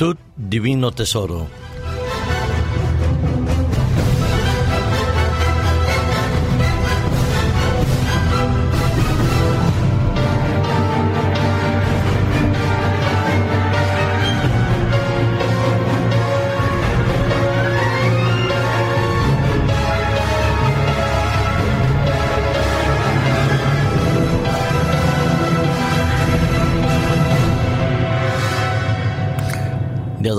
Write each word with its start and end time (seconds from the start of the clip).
Juventud, 0.00 0.16
divino 0.34 0.90
tesoro. 0.92 1.69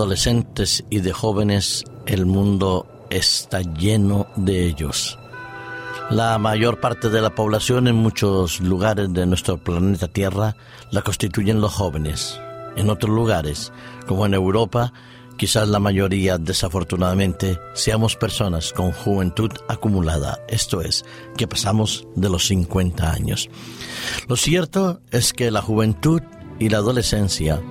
Adolescentes 0.01 0.83
y 0.89 1.01
de 1.01 1.13
jóvenes, 1.13 1.83
el 2.07 2.25
mundo 2.25 2.87
está 3.11 3.61
lleno 3.61 4.25
de 4.35 4.65
ellos. 4.65 5.19
La 6.09 6.39
mayor 6.39 6.79
parte 6.79 7.09
de 7.09 7.21
la 7.21 7.35
población 7.35 7.87
en 7.87 7.97
muchos 7.97 8.61
lugares 8.61 9.13
de 9.13 9.27
nuestro 9.27 9.59
planeta 9.59 10.07
Tierra 10.07 10.55
la 10.89 11.03
constituyen 11.03 11.61
los 11.61 11.73
jóvenes. 11.73 12.41
En 12.75 12.89
otros 12.89 13.13
lugares, 13.13 13.71
como 14.07 14.25
en 14.25 14.33
Europa, 14.33 14.91
quizás 15.37 15.67
la 15.69 15.79
mayoría, 15.79 16.39
desafortunadamente, 16.39 17.59
seamos 17.75 18.15
personas 18.15 18.73
con 18.73 18.93
juventud 18.93 19.51
acumulada, 19.69 20.39
esto 20.49 20.81
es, 20.81 21.05
que 21.37 21.47
pasamos 21.47 22.07
de 22.15 22.29
los 22.29 22.47
50 22.47 23.11
años. 23.11 23.51
Lo 24.27 24.35
cierto 24.35 24.99
es 25.11 25.31
que 25.31 25.51
la 25.51 25.61
juventud 25.61 26.23
y 26.57 26.69
la 26.69 26.79
adolescencia 26.79 27.61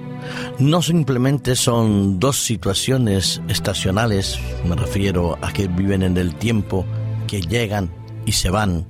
no 0.59 0.83
simplemente 0.83 1.56
son 1.56 2.19
dos 2.19 2.42
situaciones 2.42 3.41
estacionales, 3.48 4.39
me 4.64 4.77
refiero 4.77 5.39
a 5.42 5.53
que 5.53 5.69
viven 5.69 6.03
en 6.03 6.17
el 6.17 6.34
tiempo, 6.34 6.84
que 7.27 7.41
llegan 7.41 7.91
y 8.27 8.33
se 8.33 8.51
van, 8.51 8.86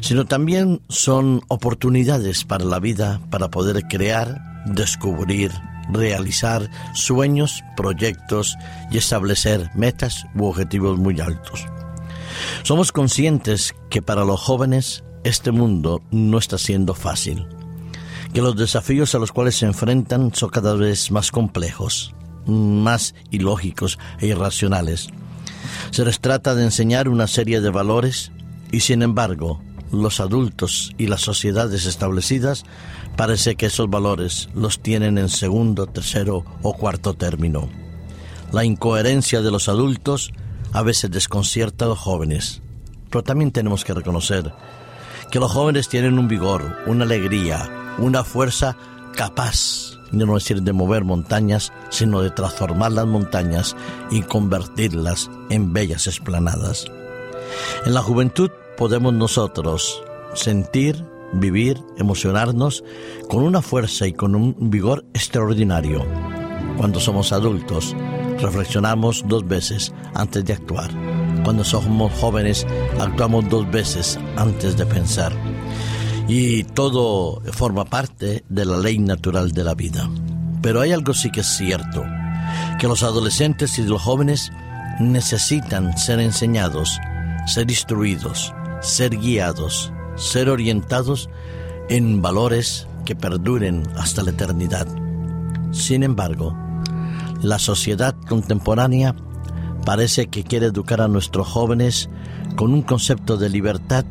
sino 0.00 0.26
también 0.26 0.82
son 0.88 1.42
oportunidades 1.48 2.44
para 2.44 2.64
la 2.64 2.78
vida, 2.78 3.20
para 3.30 3.50
poder 3.50 3.88
crear, 3.88 4.64
descubrir, 4.66 5.52
realizar 5.88 6.70
sueños, 6.94 7.62
proyectos 7.76 8.56
y 8.90 8.98
establecer 8.98 9.70
metas 9.74 10.26
u 10.34 10.46
objetivos 10.46 10.98
muy 10.98 11.20
altos. 11.20 11.66
Somos 12.62 12.92
conscientes 12.92 13.74
que 13.88 14.02
para 14.02 14.24
los 14.24 14.40
jóvenes 14.40 15.04
este 15.24 15.50
mundo 15.50 16.02
no 16.10 16.38
está 16.38 16.58
siendo 16.58 16.94
fácil 16.94 17.46
que 18.36 18.42
los 18.42 18.54
desafíos 18.54 19.14
a 19.14 19.18
los 19.18 19.32
cuales 19.32 19.56
se 19.56 19.64
enfrentan 19.64 20.30
son 20.34 20.50
cada 20.50 20.74
vez 20.74 21.10
más 21.10 21.30
complejos, 21.30 22.14
más 22.44 23.14
ilógicos 23.30 23.98
e 24.20 24.26
irracionales. 24.26 25.08
Se 25.90 26.04
les 26.04 26.20
trata 26.20 26.54
de 26.54 26.64
enseñar 26.64 27.08
una 27.08 27.28
serie 27.28 27.62
de 27.62 27.70
valores 27.70 28.32
y 28.70 28.80
sin 28.80 29.00
embargo 29.00 29.62
los 29.90 30.20
adultos 30.20 30.92
y 30.98 31.06
las 31.06 31.22
sociedades 31.22 31.86
establecidas 31.86 32.64
parece 33.16 33.56
que 33.56 33.64
esos 33.64 33.88
valores 33.88 34.50
los 34.54 34.80
tienen 34.80 35.16
en 35.16 35.30
segundo, 35.30 35.86
tercero 35.86 36.44
o 36.60 36.74
cuarto 36.74 37.14
término. 37.14 37.70
La 38.52 38.66
incoherencia 38.66 39.40
de 39.40 39.50
los 39.50 39.70
adultos 39.70 40.30
a 40.74 40.82
veces 40.82 41.10
desconcierta 41.10 41.86
a 41.86 41.88
los 41.88 41.98
jóvenes, 41.98 42.60
pero 43.08 43.24
también 43.24 43.50
tenemos 43.50 43.82
que 43.82 43.94
reconocer 43.94 44.52
que 45.30 45.40
los 45.40 45.50
jóvenes 45.50 45.88
tienen 45.88 46.18
un 46.18 46.28
vigor, 46.28 46.76
una 46.86 47.04
alegría, 47.06 47.85
una 47.98 48.24
fuerza 48.24 48.76
capaz, 49.16 49.98
no 50.12 50.34
decir 50.34 50.62
de 50.62 50.72
mover 50.72 51.04
montañas, 51.04 51.72
sino 51.90 52.22
de 52.22 52.30
transformar 52.30 52.92
las 52.92 53.06
montañas 53.06 53.76
y 54.10 54.22
convertirlas 54.22 55.30
en 55.50 55.72
bellas 55.72 56.06
esplanadas. 56.06 56.86
En 57.84 57.94
la 57.94 58.02
juventud 58.02 58.50
podemos 58.76 59.12
nosotros 59.12 60.02
sentir, 60.34 61.04
vivir, 61.32 61.80
emocionarnos 61.96 62.84
con 63.28 63.42
una 63.42 63.62
fuerza 63.62 64.06
y 64.06 64.12
con 64.12 64.34
un 64.34 64.70
vigor 64.70 65.04
extraordinario. 65.14 66.04
Cuando 66.76 67.00
somos 67.00 67.32
adultos, 67.32 67.96
reflexionamos 68.38 69.24
dos 69.26 69.46
veces 69.48 69.92
antes 70.14 70.44
de 70.44 70.52
actuar. 70.52 70.90
Cuando 71.42 71.64
somos 71.64 72.12
jóvenes, 72.20 72.66
actuamos 73.00 73.48
dos 73.48 73.70
veces 73.70 74.18
antes 74.36 74.76
de 74.76 74.84
pensar 74.84 75.32
y 76.28 76.64
todo 76.64 77.40
forma 77.52 77.84
parte 77.84 78.44
de 78.48 78.64
la 78.64 78.78
ley 78.78 78.98
natural 78.98 79.52
de 79.52 79.64
la 79.64 79.74
vida. 79.74 80.10
Pero 80.62 80.80
hay 80.80 80.92
algo 80.92 81.14
sí 81.14 81.30
que 81.30 81.40
es 81.40 81.46
cierto, 81.46 82.04
que 82.80 82.88
los 82.88 83.02
adolescentes 83.02 83.78
y 83.78 83.82
los 83.82 84.02
jóvenes 84.02 84.50
necesitan 84.98 85.96
ser 85.96 86.20
enseñados, 86.20 86.98
ser 87.46 87.70
instruidos, 87.70 88.52
ser 88.80 89.16
guiados, 89.16 89.92
ser 90.16 90.48
orientados 90.48 91.28
en 91.88 92.22
valores 92.22 92.88
que 93.04 93.14
perduren 93.14 93.84
hasta 93.96 94.22
la 94.22 94.30
eternidad. 94.30 94.88
Sin 95.70 96.02
embargo, 96.02 96.56
la 97.42 97.58
sociedad 97.58 98.16
contemporánea 98.28 99.14
parece 99.84 100.26
que 100.26 100.42
quiere 100.42 100.66
educar 100.66 101.00
a 101.00 101.08
nuestros 101.08 101.46
jóvenes 101.46 102.10
con 102.56 102.72
un 102.72 102.82
concepto 102.82 103.36
de 103.36 103.50
libertad 103.50 104.04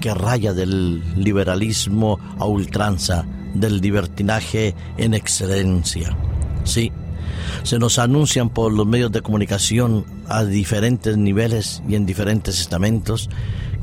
que 0.00 0.14
raya 0.14 0.52
del 0.52 1.02
liberalismo 1.16 2.18
a 2.38 2.46
ultranza, 2.46 3.24
del 3.54 3.80
libertinaje 3.80 4.74
en 4.96 5.14
excelencia. 5.14 6.16
Sí, 6.64 6.92
se 7.62 7.78
nos 7.78 7.98
anuncian 7.98 8.50
por 8.50 8.72
los 8.72 8.86
medios 8.86 9.12
de 9.12 9.22
comunicación 9.22 10.04
a 10.28 10.44
diferentes 10.44 11.16
niveles 11.16 11.82
y 11.88 11.94
en 11.94 12.06
diferentes 12.06 12.60
estamentos 12.60 13.28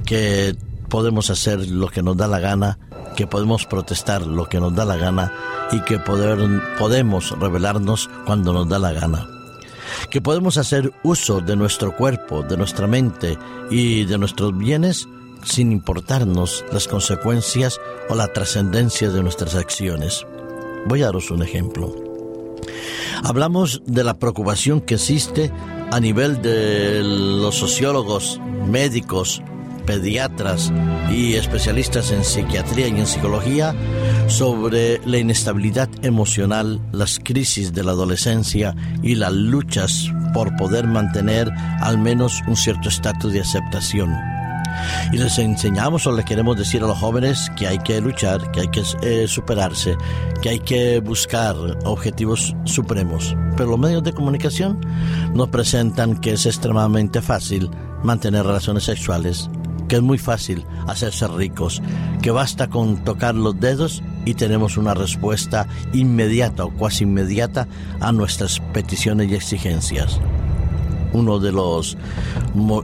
que 0.06 0.56
podemos 0.90 1.30
hacer 1.30 1.68
lo 1.68 1.88
que 1.88 2.02
nos 2.02 2.18
da 2.18 2.28
la 2.28 2.40
gana, 2.40 2.80
que 3.16 3.28
podemos 3.28 3.66
protestar 3.66 4.26
lo 4.26 4.48
que 4.48 4.60
nos 4.60 4.74
da 4.76 4.86
la 4.86 4.98
gana 4.98 5.34
y 5.72 5.82
que 5.82 6.00
poder, 6.00 6.38
podemos 6.80 7.38
rebelarnos 7.40 8.10
cuando 8.26 8.54
nos 8.54 8.70
da 8.70 8.80
la 8.80 8.94
gana. 8.94 9.28
Que 10.10 10.22
podemos 10.22 10.58
hacer 10.58 10.92
uso 11.04 11.42
de 11.42 11.56
nuestro 11.56 11.96
cuerpo, 11.96 12.44
de 12.44 12.58
nuestra 12.58 12.88
mente 12.88 13.38
y 13.70 14.06
de 14.06 14.18
nuestros 14.18 14.58
bienes 14.58 15.08
sin 15.44 15.72
importarnos 15.72 16.66
las 16.72 16.88
consecuencias 16.88 17.80
o 18.10 18.16
la 18.16 18.32
trascendencia 18.34 19.10
de 19.10 19.24
nuestras 19.24 19.56
acciones. 19.56 20.26
Voy 20.86 21.02
a 21.02 21.06
daros 21.06 21.32
un 21.32 21.44
ejemplo. 21.44 21.94
Hablamos 23.24 23.82
de 23.86 24.04
la 24.04 24.20
preocupación 24.20 24.82
que 24.82 24.96
existe 24.96 25.52
a 25.92 26.00
nivel 26.00 26.42
de 26.42 27.02
los 27.04 27.56
sociólogos, 27.56 28.40
médicos, 28.68 29.42
pediatras 29.86 30.72
y 31.10 31.36
especialistas 31.36 32.12
en 32.12 32.24
psiquiatría 32.24 32.90
y 32.90 33.00
en 33.00 33.08
psicología 33.08 33.74
sobre 34.28 35.00
la 35.06 35.18
inestabilidad 35.18 35.90
emocional, 36.04 36.82
las 36.92 37.20
crisis 37.24 37.74
de 37.74 37.84
la 37.84 37.92
adolescencia 37.92 38.76
y 39.02 39.16
las 39.16 39.32
luchas 39.32 40.12
por 40.34 40.56
poder 40.58 40.86
mantener 40.86 41.50
al 41.80 41.98
menos 41.98 42.44
un 42.48 42.58
cierto 42.58 42.90
estatus 42.90 43.32
de 43.34 43.42
aceptación 43.42 44.37
y 45.12 45.18
les 45.18 45.38
enseñamos 45.40 46.08
o 46.08 46.12
les 46.12 46.26
queremos 46.26 46.58
decir 46.58 46.84
a 46.84 46.88
los 46.88 46.98
jóvenes 46.98 47.52
que 47.58 47.68
hay 47.68 47.80
que 47.80 48.02
luchar, 48.02 48.52
que 48.52 48.62
hay 48.62 48.68
que 48.68 48.84
eh, 49.02 49.28
superarse, 49.28 49.96
que 50.42 50.50
hay 50.50 50.60
que 50.60 51.00
buscar 51.00 51.56
objetivos 51.86 52.56
supremos. 52.66 53.36
Pero 53.56 53.72
los 53.72 53.80
medios 53.80 54.04
de 54.04 54.14
comunicación 54.14 54.80
nos 55.34 55.50
presentan 55.50 56.18
que 56.18 56.34
es 56.34 56.46
extremadamente 56.46 57.22
fácil 57.22 57.70
mantener 58.04 58.46
relaciones 58.46 58.84
sexuales, 58.84 59.50
que 59.88 59.98
es 59.98 60.02
muy 60.02 60.18
fácil 60.18 60.66
hacerse 60.88 61.28
ricos, 61.28 61.82
que 62.22 62.32
basta 62.32 62.68
con 62.68 63.04
tocar 63.04 63.36
los 63.36 63.60
dedos 63.60 64.04
y 64.26 64.34
tenemos 64.34 64.78
una 64.78 64.94
respuesta 64.94 65.68
inmediata 65.94 66.66
o 66.66 66.72
cuasi 66.72 67.06
inmediata 67.06 67.68
a 68.00 68.12
nuestras 68.12 68.60
peticiones 68.74 69.32
y 69.32 69.36
exigencias 69.36 70.20
uno 71.14 71.40
de 71.40 71.52
los 71.52 71.98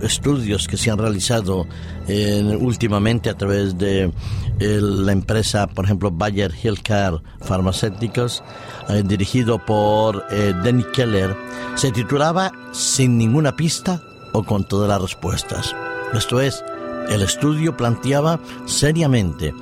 estudios 0.01 0.67
que 0.67 0.77
se 0.77 0.91
han 0.91 0.97
realizado 0.97 1.67
eh, 2.07 2.57
últimamente 2.59 3.29
a 3.29 3.37
través 3.37 3.77
de 3.77 4.11
eh, 4.59 4.79
la 4.81 5.11
empresa, 5.11 5.67
por 5.67 5.85
ejemplo, 5.85 6.11
Bayer 6.11 6.51
Healthcare 6.51 7.21
Pharmaceuticals, 7.41 8.43
eh, 8.89 9.03
dirigido 9.05 9.59
por 9.59 10.23
Danny 10.29 10.83
Keller, 10.93 11.35
se 11.75 11.91
titulaba 11.91 12.51
Sin 12.71 13.17
ninguna 13.17 13.55
pista 13.55 14.01
o 14.33 14.43
con 14.43 14.67
todas 14.67 14.89
las 14.89 15.01
respuestas. 15.01 15.75
Esto 16.13 16.39
es, 16.39 16.63
el 17.09 17.21
estudio 17.21 17.75
planteaba 17.75 18.39
seriamente 18.65 19.53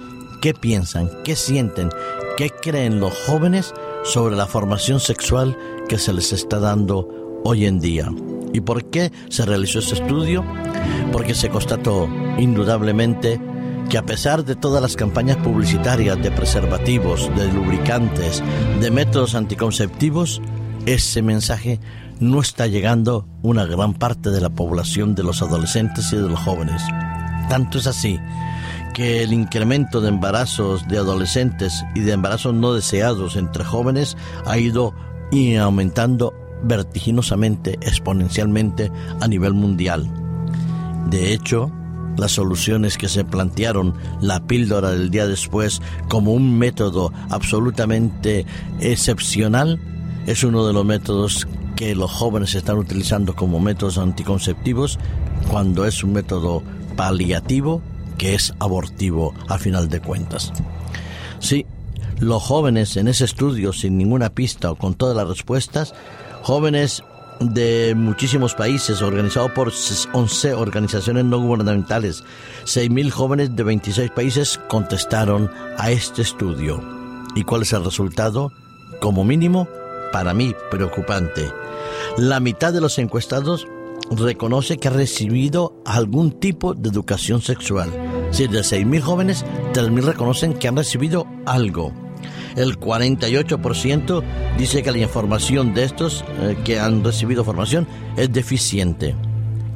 qué 0.41 0.53
piensan, 0.53 1.09
qué 1.23 1.35
sienten, 1.35 1.89
qué 2.37 2.49
creen 2.49 2.99
los 2.99 3.13
jóvenes 3.25 3.73
sobre 4.03 4.35
la 4.35 4.47
formación 4.47 4.99
sexual 4.99 5.57
que 5.87 5.97
se 5.97 6.13
les 6.13 6.33
está 6.33 6.59
dando 6.59 7.07
hoy 7.43 7.65
en 7.65 7.79
día. 7.79 8.09
¿Y 8.53 8.61
por 8.61 8.85
qué 8.85 9.11
se 9.29 9.45
realizó 9.45 9.79
ese 9.79 9.95
estudio? 9.95 10.43
Porque 11.11 11.35
se 11.35 11.49
constató 11.49 12.07
indudablemente 12.37 13.39
que 13.89 13.97
a 13.97 14.05
pesar 14.05 14.45
de 14.45 14.55
todas 14.55 14.81
las 14.81 14.95
campañas 14.95 15.37
publicitarias 15.37 16.21
de 16.21 16.31
preservativos, 16.31 17.29
de 17.35 17.51
lubricantes, 17.51 18.41
de 18.79 18.91
métodos 18.91 19.35
anticonceptivos, 19.35 20.41
ese 20.85 21.21
mensaje 21.21 21.79
no 22.19 22.39
está 22.39 22.67
llegando 22.67 23.27
una 23.41 23.65
gran 23.65 23.93
parte 23.93 24.29
de 24.29 24.41
la 24.41 24.49
población 24.49 25.15
de 25.15 25.23
los 25.23 25.41
adolescentes 25.41 26.13
y 26.13 26.17
de 26.17 26.29
los 26.29 26.39
jóvenes. 26.39 26.81
Tanto 27.49 27.79
es 27.79 27.87
así 27.87 28.19
que 28.93 29.23
el 29.23 29.33
incremento 29.33 30.01
de 30.01 30.09
embarazos 30.09 30.87
de 30.87 30.97
adolescentes 30.97 31.83
y 31.95 32.01
de 32.01 32.13
embarazos 32.13 32.53
no 32.53 32.73
deseados 32.73 33.35
entre 33.35 33.63
jóvenes 33.63 34.17
ha 34.45 34.57
ido 34.57 34.93
aumentando 35.59 36.33
vertiginosamente, 36.63 37.77
exponencialmente 37.81 38.91
a 39.19 39.27
nivel 39.27 39.53
mundial. 39.53 40.09
De 41.09 41.33
hecho, 41.33 41.71
las 42.17 42.31
soluciones 42.31 42.97
que 42.97 43.09
se 43.09 43.23
plantearon, 43.23 43.93
la 44.21 44.45
píldora 44.45 44.91
del 44.91 45.09
día 45.09 45.27
después, 45.27 45.81
como 46.07 46.33
un 46.33 46.57
método 46.57 47.11
absolutamente 47.29 48.45
excepcional, 48.79 49.79
es 50.27 50.43
uno 50.43 50.67
de 50.67 50.73
los 50.73 50.85
métodos 50.85 51.47
que 51.75 51.95
los 51.95 52.11
jóvenes 52.11 52.53
están 52.53 52.77
utilizando 52.77 53.35
como 53.35 53.59
métodos 53.59 53.97
anticonceptivos 53.97 54.99
cuando 55.49 55.85
es 55.85 56.03
un 56.03 56.13
método 56.13 56.61
paliativo 56.95 57.81
que 58.17 58.35
es 58.35 58.53
abortivo 58.59 59.33
a 59.47 59.57
final 59.57 59.89
de 59.89 59.99
cuentas. 59.99 60.53
Sí, 61.39 61.65
los 62.19 62.43
jóvenes 62.43 62.97
en 62.97 63.07
ese 63.07 63.25
estudio 63.25 63.73
sin 63.73 63.97
ninguna 63.97 64.29
pista 64.29 64.69
o 64.69 64.75
con 64.75 64.93
todas 64.93 65.17
las 65.17 65.27
respuestas, 65.27 65.95
jóvenes 66.41 67.03
de 67.39 67.93
muchísimos 67.95 68.53
países, 68.53 69.01
organizado 69.01 69.53
por 69.53 69.71
11 70.13 70.53
organizaciones 70.53 71.25
no 71.25 71.39
gubernamentales. 71.39 72.23
6.000 72.65 73.09
jóvenes 73.09 73.55
de 73.55 73.63
26 73.63 74.11
países 74.11 74.59
contestaron 74.67 75.49
a 75.77 75.91
este 75.91 76.21
estudio. 76.21 76.81
¿Y 77.35 77.43
cuál 77.43 77.63
es 77.63 77.73
el 77.73 77.83
resultado? 77.83 78.51
Como 78.99 79.23
mínimo, 79.23 79.67
para 80.11 80.33
mí, 80.33 80.53
preocupante. 80.69 81.51
La 82.17 82.39
mitad 82.39 82.73
de 82.73 82.81
los 82.81 82.99
encuestados 82.99 83.67
reconoce 84.11 84.77
que 84.77 84.89
ha 84.89 84.91
recibido 84.91 85.81
algún 85.85 86.39
tipo 86.39 86.73
de 86.73 86.89
educación 86.89 87.41
sexual. 87.41 87.89
Si 88.31 88.47
de 88.47 88.59
6.000 88.59 89.01
jóvenes, 89.01 89.45
3.000 89.73 90.01
reconocen 90.03 90.53
que 90.53 90.67
han 90.67 90.77
recibido 90.77 91.25
algo 91.45 91.93
el 92.55 92.79
48% 92.79 94.23
dice 94.57 94.83
que 94.83 94.91
la 94.91 94.97
información 94.97 95.73
de 95.73 95.83
estos 95.83 96.23
eh, 96.41 96.57
que 96.63 96.79
han 96.79 97.03
recibido 97.03 97.43
formación 97.43 97.87
es 98.17 98.31
deficiente 98.31 99.15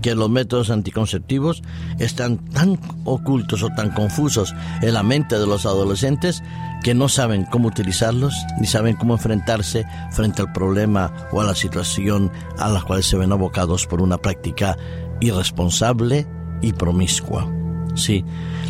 que 0.06 0.14
los 0.14 0.30
métodos 0.30 0.70
anticonceptivos 0.70 1.64
están 1.98 2.38
tan 2.38 2.80
ocultos 3.06 3.64
o 3.64 3.70
tan 3.70 3.90
confusos 3.90 4.54
en 4.84 4.94
la 4.94 5.02
mente 5.02 5.40
de 5.40 5.48
los 5.48 5.66
adolescentes 5.66 6.44
que 6.84 6.94
no 6.94 7.10
saben 7.10 7.46
cómo 7.46 7.70
utilizarlos 7.70 8.36
ni 8.60 8.68
saben 8.68 8.98
cómo 8.98 9.16
enfrentarse 9.16 9.84
frente 10.12 10.44
al 10.44 10.54
problema 10.54 11.12
o 11.32 11.42
a 11.42 11.44
la 11.44 11.56
situación 11.56 12.32
a 12.60 12.70
la 12.70 12.84
cual 12.84 13.02
se 13.02 13.18
ven 13.18 13.32
abocados 13.32 13.88
por 13.88 14.00
una 14.00 14.20
práctica 14.20 14.78
irresponsable 15.22 16.28
y 16.62 16.72
promiscua. 16.74 17.52
Sí, 17.96 18.24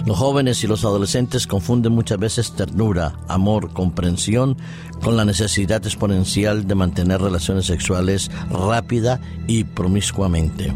los 0.06 0.20
jóvenes 0.20 0.64
y 0.64 0.68
los 0.68 0.86
adolescentes 0.86 1.48
confunden 1.48 1.94
muchas 1.94 2.20
veces 2.20 2.52
ternura, 2.52 3.14
amor, 3.28 3.74
comprensión 3.74 4.56
con 5.04 5.18
la 5.18 5.26
necesidad 5.26 5.84
exponencial 5.84 6.68
de 6.68 6.76
mantener 6.76 7.22
relaciones 7.22 7.66
sexuales 7.66 8.30
rápida 8.52 9.20
y 9.48 9.64
promiscuamente. 9.64 10.72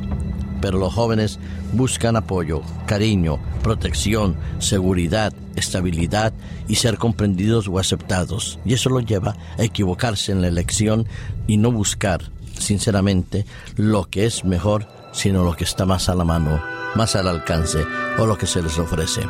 Pero 0.62 0.80
los 0.80 0.94
jóvenes 0.94 1.40
buscan 1.74 2.16
apoyo, 2.16 2.64
cariño, 2.88 3.38
protección, 3.62 4.36
seguridad, 4.58 5.32
estabilidad 5.56 6.34
y 6.68 6.76
ser 6.76 6.98
comprendidos 6.98 7.68
o 7.68 7.78
aceptados. 7.78 8.58
Y 8.66 8.74
eso 8.74 8.90
los 8.90 9.06
lleva 9.06 9.36
a 9.60 9.64
equivocarse 9.64 10.32
en 10.32 10.42
la 10.42 10.48
elección 10.48 11.06
y 11.46 11.58
no 11.58 11.72
buscar, 11.72 12.24
sinceramente, 12.58 13.46
lo 13.76 14.10
que 14.10 14.26
es 14.26 14.44
mejor, 14.44 14.88
sino 15.12 15.44
lo 15.44 15.56
que 15.56 15.66
está 15.66 15.86
más 15.86 16.10
a 16.10 16.16
la 16.16 16.26
mano 16.26 16.79
más 16.96 17.16
al 17.16 17.28
alcance 17.28 17.86
o 18.18 18.26
lo 18.26 18.38
que 18.38 18.48
se 18.48 18.62
les 18.62 18.78
ofrece. 18.78 19.22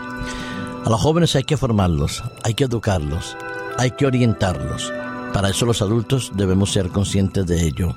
A 0.85 0.89
los 0.89 1.01
jóvenes 1.01 1.35
hay 1.35 1.44
que 1.44 1.57
formarlos, 1.57 2.23
hay 2.44 2.53
que 2.53 2.65
educarlos, 2.65 3.38
hay 3.77 3.91
que 3.91 4.06
orientarlos. 4.06 4.91
Para 5.33 5.50
eso 5.50 5.65
los 5.65 5.81
adultos 5.81 6.31
debemos 6.35 6.71
ser 6.71 6.89
conscientes 6.89 7.45
de 7.45 7.65
ello. 7.65 7.95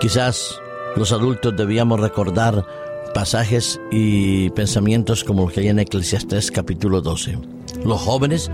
Quizás 0.00 0.60
los 0.96 1.12
adultos 1.12 1.56
debíamos 1.56 2.00
recordar 2.00 2.66
pasajes 3.14 3.80
y 3.90 4.50
pensamientos 4.50 5.24
como 5.24 5.44
los 5.44 5.52
que 5.52 5.60
hay 5.60 5.68
en 5.68 5.78
Eclesiastés 5.78 6.50
capítulo 6.50 7.00
12. 7.00 7.38
Los 7.84 8.00
jóvenes 8.00 8.50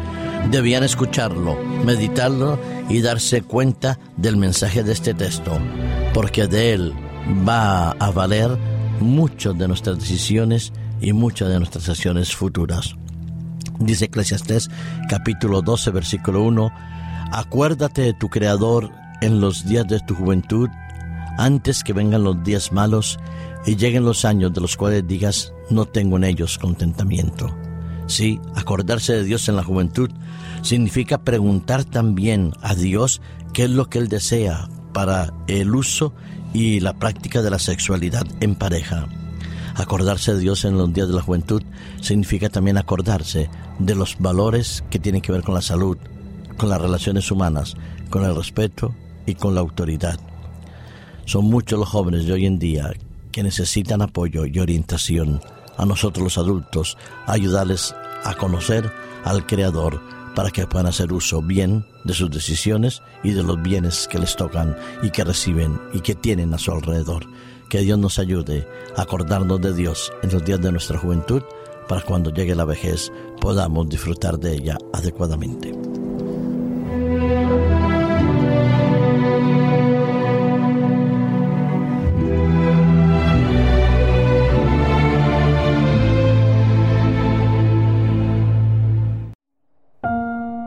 debían 0.50 0.84
escucharlo, 0.84 1.56
meditarlo 1.84 2.58
y 2.88 3.00
darse 3.00 3.42
cuenta 3.42 3.98
del 4.16 4.36
mensaje 4.36 4.82
de 4.82 4.92
este 4.92 5.14
texto, 5.14 5.58
porque 6.14 6.46
de 6.46 6.74
él 6.74 6.94
va 7.46 7.90
a 7.92 8.10
valer 8.10 8.56
muchas 9.00 9.56
de 9.58 9.68
nuestras 9.68 9.98
decisiones 9.98 10.72
y 11.00 11.12
muchas 11.12 11.48
de 11.48 11.58
nuestras 11.58 11.88
acciones 11.88 12.34
futuras. 12.34 12.94
Dice 13.78 14.06
Eclesiastés 14.06 14.70
capítulo 15.08 15.62
12 15.62 15.90
versículo 15.90 16.42
1, 16.42 16.70
acuérdate 17.32 18.02
de 18.02 18.14
tu 18.14 18.28
Creador 18.28 18.90
en 19.20 19.40
los 19.40 19.66
días 19.66 19.86
de 19.86 20.00
tu 20.00 20.14
juventud, 20.14 20.68
antes 21.38 21.84
que 21.84 21.92
vengan 21.92 22.24
los 22.24 22.42
días 22.42 22.72
malos 22.72 23.18
y 23.66 23.76
lleguen 23.76 24.04
los 24.04 24.24
años 24.24 24.52
de 24.52 24.60
los 24.60 24.76
cuales 24.76 25.06
digas, 25.06 25.52
no 25.70 25.84
tengo 25.84 26.16
en 26.16 26.24
ellos 26.24 26.58
contentamiento. 26.58 27.54
Sí, 28.06 28.40
acordarse 28.54 29.12
de 29.14 29.24
Dios 29.24 29.48
en 29.48 29.56
la 29.56 29.64
juventud 29.64 30.10
significa 30.62 31.18
preguntar 31.18 31.84
también 31.84 32.52
a 32.62 32.74
Dios 32.74 33.20
qué 33.52 33.64
es 33.64 33.70
lo 33.70 33.90
que 33.90 33.98
Él 33.98 34.08
desea 34.08 34.68
para 34.92 35.34
el 35.48 35.74
uso 35.74 36.14
y 36.56 36.80
la 36.80 36.94
práctica 36.94 37.42
de 37.42 37.50
la 37.50 37.58
sexualidad 37.58 38.26
en 38.40 38.54
pareja. 38.54 39.06
Acordarse 39.74 40.32
de 40.32 40.40
Dios 40.40 40.64
en 40.64 40.78
los 40.78 40.90
días 40.90 41.06
de 41.06 41.12
la 41.12 41.20
juventud 41.20 41.62
significa 42.00 42.48
también 42.48 42.78
acordarse 42.78 43.50
de 43.78 43.94
los 43.94 44.16
valores 44.18 44.82
que 44.88 44.98
tienen 44.98 45.20
que 45.20 45.32
ver 45.32 45.42
con 45.42 45.54
la 45.54 45.60
salud, 45.60 45.98
con 46.56 46.70
las 46.70 46.80
relaciones 46.80 47.30
humanas, 47.30 47.76
con 48.08 48.24
el 48.24 48.34
respeto 48.34 48.94
y 49.26 49.34
con 49.34 49.54
la 49.54 49.60
autoridad. 49.60 50.18
Son 51.26 51.44
muchos 51.44 51.78
los 51.78 51.90
jóvenes 51.90 52.24
de 52.24 52.32
hoy 52.32 52.46
en 52.46 52.58
día 52.58 52.90
que 53.32 53.42
necesitan 53.42 54.00
apoyo 54.00 54.46
y 54.46 54.58
orientación. 54.58 55.42
A 55.76 55.84
nosotros 55.84 56.24
los 56.24 56.38
adultos, 56.38 56.96
ayudarles 57.26 57.94
a 58.24 58.32
conocer 58.32 58.90
al 59.24 59.44
Creador, 59.44 60.00
para 60.36 60.50
que 60.50 60.66
puedan 60.66 60.86
hacer 60.86 61.14
uso 61.14 61.40
bien 61.40 61.86
de 62.04 62.12
sus 62.12 62.30
decisiones 62.30 63.02
y 63.24 63.32
de 63.32 63.42
los 63.42 63.60
bienes 63.62 64.06
que 64.06 64.18
les 64.18 64.36
tocan 64.36 64.76
y 65.02 65.10
que 65.10 65.24
reciben 65.24 65.80
y 65.94 66.00
que 66.00 66.14
tienen 66.14 66.52
a 66.52 66.58
su 66.58 66.70
alrededor. 66.70 67.24
Que 67.70 67.80
Dios 67.80 67.98
nos 67.98 68.18
ayude 68.18 68.68
a 68.96 69.02
acordarnos 69.02 69.62
de 69.62 69.72
Dios 69.72 70.12
en 70.22 70.30
los 70.30 70.44
días 70.44 70.60
de 70.60 70.70
nuestra 70.70 70.98
juventud 70.98 71.42
para 71.88 72.02
cuando 72.02 72.30
llegue 72.30 72.54
la 72.54 72.66
vejez 72.66 73.10
podamos 73.40 73.88
disfrutar 73.88 74.38
de 74.38 74.52
ella 74.52 74.76
adecuadamente. 74.92 75.72